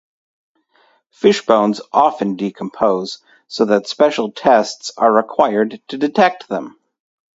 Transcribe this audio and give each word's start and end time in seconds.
Fish 1.11 1.45
bones 1.45 1.79
often 1.93 2.35
decompose 2.35 3.19
so 3.47 3.65
that 3.65 3.85
special 3.87 4.31
tests 4.31 4.91
are 4.97 5.13
required 5.13 5.79
to 5.89 5.97
detect 5.99 6.47
them. 6.49 6.75